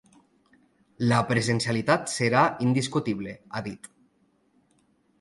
La 1.11 1.19
presencialitat 1.33 2.11
serà 2.15 2.41
indiscutible, 2.71 3.39
ha 3.61 3.67
dit. 3.73 3.95